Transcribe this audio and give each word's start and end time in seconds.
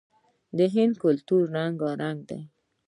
د 0.57 0.59
هند 0.73 0.93
کلتور 1.03 1.41
رنګارنګ 1.55 2.19
دی. 2.29 2.39